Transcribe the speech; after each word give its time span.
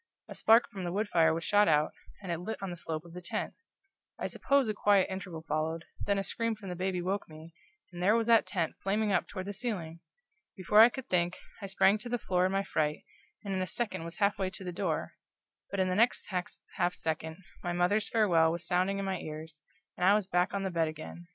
A 0.27 0.33
spark 0.33 0.67
from 0.71 0.83
the 0.83 0.91
wood 0.91 1.09
fire 1.09 1.31
was 1.31 1.43
shot 1.43 1.67
out, 1.67 1.91
and 2.23 2.31
it 2.31 2.39
lit 2.39 2.57
on 2.59 2.71
the 2.71 2.75
slope 2.75 3.05
of 3.05 3.13
the 3.13 3.21
tent. 3.21 3.53
I 4.17 4.25
suppose 4.25 4.67
a 4.67 4.73
quiet 4.73 5.05
interval 5.11 5.43
followed, 5.47 5.85
then 6.07 6.17
a 6.17 6.23
scream 6.23 6.55
from 6.55 6.69
the 6.69 6.75
baby 6.75 6.97
awoke 6.97 7.29
me, 7.29 7.53
and 7.93 8.01
there 8.01 8.15
was 8.15 8.25
that 8.25 8.47
tent 8.47 8.73
flaming 8.81 9.11
up 9.11 9.27
toward 9.27 9.45
the 9.45 9.53
ceiling! 9.53 9.99
Before 10.57 10.79
I 10.81 10.89
could 10.89 11.07
think, 11.07 11.37
I 11.61 11.67
sprang 11.67 11.99
to 11.99 12.09
the 12.09 12.17
floor 12.17 12.47
in 12.47 12.51
my 12.51 12.63
fright, 12.63 13.05
and 13.43 13.53
in 13.53 13.61
a 13.61 13.67
second 13.67 14.03
was 14.03 14.17
half 14.17 14.39
way 14.39 14.49
to 14.49 14.63
the 14.63 14.71
door; 14.71 15.11
but 15.69 15.79
in 15.79 15.87
the 15.87 15.93
next 15.93 16.29
half 16.29 16.95
second 16.95 17.37
my 17.61 17.71
mother's 17.71 18.09
farewell 18.09 18.51
was 18.51 18.65
sounding 18.65 18.97
in 18.97 19.05
my 19.05 19.19
ears, 19.19 19.61
and 19.95 20.03
I 20.03 20.15
was 20.15 20.25
back 20.25 20.51
on 20.51 20.63
the 20.63 20.71
bed 20.71 20.87
again. 20.87 21.27